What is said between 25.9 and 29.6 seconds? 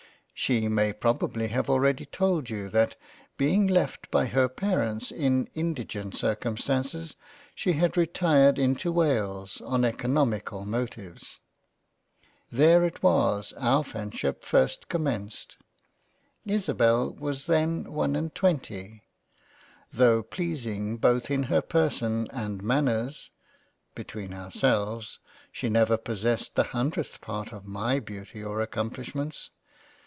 possessed the hundredth part of my Beauty or Accomplishments.